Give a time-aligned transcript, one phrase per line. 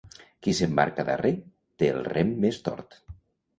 [0.45, 1.31] Qui s'embarca darrer,
[1.83, 3.01] té el rem més tort.